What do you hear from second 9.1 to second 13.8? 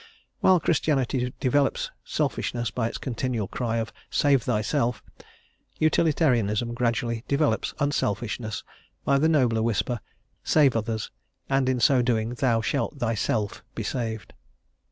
the nobler whisper, "Save others, and in so doing thou shalt thyself